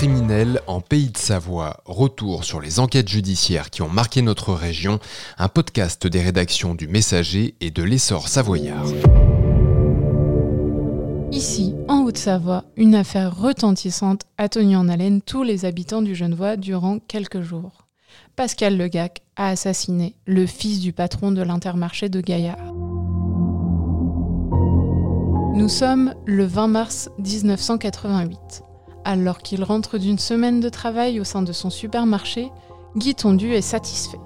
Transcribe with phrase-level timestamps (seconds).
[0.00, 4.98] criminelle en Pays de Savoie, retour sur les enquêtes judiciaires qui ont marqué notre région,
[5.36, 8.86] un podcast des rédactions du Messager et de l'Essor savoyard.
[11.30, 16.56] Ici, en Haute-Savoie, une affaire retentissante a tenu en haleine tous les habitants du Genevois
[16.56, 17.86] durant quelques jours.
[18.36, 22.72] Pascal Legac a assassiné le fils du patron de l'intermarché de Gaillard.
[25.54, 28.62] Nous sommes le 20 mars 1988.
[29.04, 32.50] Alors qu'il rentre d'une semaine de travail au sein de son supermarché,
[32.96, 34.20] Guy Tondu est satisfait.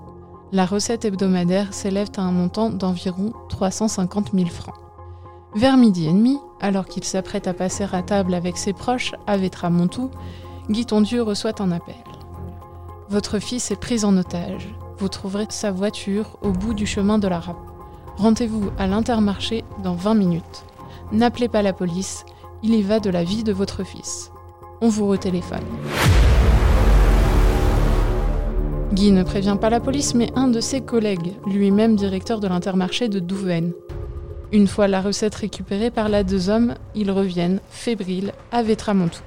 [0.52, 4.74] La recette hebdomadaire s'élève à un montant d'environ 350 000 francs.
[5.54, 9.36] Vers midi et demi, alors qu'il s'apprête à passer à table avec ses proches à
[9.36, 10.10] Vétramontou,
[10.68, 11.94] Guy Tondu reçoit un appel.
[13.08, 14.74] Votre fils est pris en otage.
[14.98, 17.56] Vous trouverez sa voiture au bout du chemin de la râpe.
[18.16, 20.64] Rendez-vous à l'intermarché dans 20 minutes.
[21.12, 22.24] N'appelez pas la police,
[22.62, 24.30] il y va de la vie de votre fils
[24.84, 25.64] on vous retéléphone.
[28.92, 33.08] Guy ne prévient pas la police, mais un de ses collègues, lui-même directeur de l'intermarché
[33.08, 33.72] de Douven.
[34.52, 39.22] Une fois la recette récupérée par la deux hommes, ils reviennent, fébriles, à Vétramontou.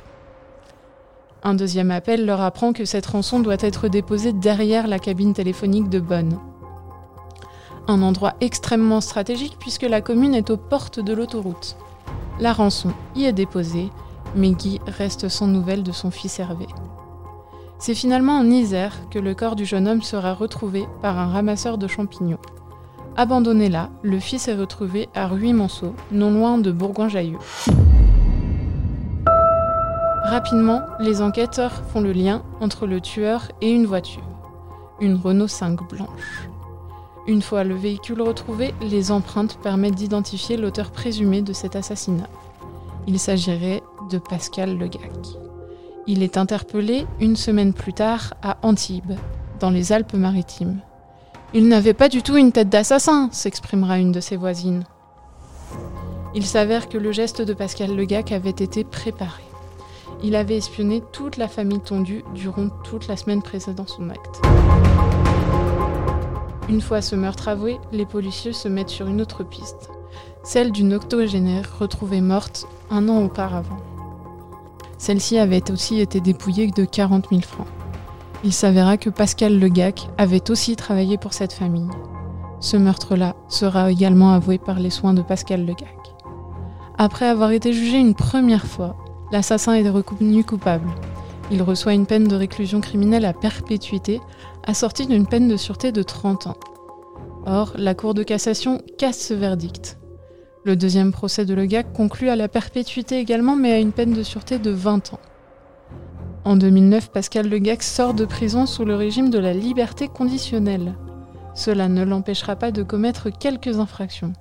[1.42, 5.90] Un deuxième appel leur apprend que cette rançon doit être déposée derrière la cabine téléphonique
[5.90, 6.38] de Bonn.
[7.88, 11.78] Un endroit extrêmement stratégique puisque la commune est aux portes de l'autoroute.
[12.40, 13.90] La rançon y est déposée
[14.38, 16.68] mais Guy reste sans nouvelles de son fils Hervé.
[17.80, 21.78] C'est finalement en Isère que le corps du jeune homme sera retrouvé par un ramasseur
[21.78, 22.40] de champignons.
[23.16, 27.38] Abandonné là, le fils est retrouvé à Ruy-Monceau, non loin de Bourgoin-Jallieu.
[30.24, 34.24] Rapidement, les enquêteurs font le lien entre le tueur et une voiture,
[35.00, 36.50] une Renault 5 blanche.
[37.28, 42.30] Une fois le véhicule retrouvé, les empreintes permettent d'identifier l'auteur présumé de cet assassinat.
[43.08, 45.12] Il s'agirait de Pascal Legac.
[46.08, 49.14] Il est interpellé une semaine plus tard à Antibes,
[49.60, 50.80] dans les Alpes-Maritimes.
[51.54, 54.84] Il n'avait pas du tout une tête d'assassin, s'exprimera une de ses voisines.
[56.36, 59.44] Il s'avère que le geste de Pascal Legac avait été préparé.
[60.24, 64.42] Il avait espionné toute la famille tondue durant toute la semaine précédant son acte.
[66.70, 69.90] Une fois ce meurtre avoué, les policiers se mettent sur une autre piste,
[70.44, 73.78] celle d'une octogénaire retrouvée morte un an auparavant.
[74.98, 77.68] Celle-ci avait aussi été dépouillée de 40 000 francs.
[78.44, 81.90] Il s'avéra que Pascal Legac avait aussi travaillé pour cette famille.
[82.60, 86.16] Ce meurtre-là sera également avoué par les soins de Pascal Legac.
[86.98, 88.96] Après avoir été jugé une première fois,
[89.32, 90.90] l'assassin est reconnu coupable.
[91.52, 94.20] Il reçoit une peine de réclusion criminelle à perpétuité,
[94.66, 96.58] assortie d'une peine de sûreté de 30 ans.
[97.46, 99.98] Or, la Cour de cassation casse ce verdict.
[100.68, 104.22] Le deuxième procès de Legac conclut à la perpétuité également, mais à une peine de
[104.22, 105.20] sûreté de 20 ans.
[106.44, 110.96] En 2009, Pascal Legac sort de prison sous le régime de la liberté conditionnelle.
[111.56, 114.34] Cela ne l'empêchera pas de commettre quelques infractions.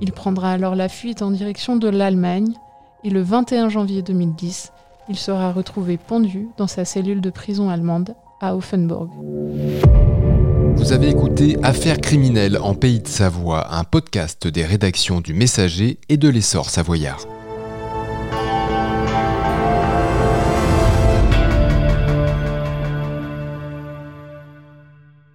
[0.00, 2.54] Il prendra alors la fuite en direction de l'Allemagne
[3.02, 4.70] et le 21 janvier 2010,
[5.08, 9.10] il sera retrouvé pendu dans sa cellule de prison allemande à Offenburg.
[10.78, 15.98] Vous avez écouté Affaires criminelles en Pays de Savoie, un podcast des rédactions du Messager
[16.08, 17.26] et de l'Essor savoyard.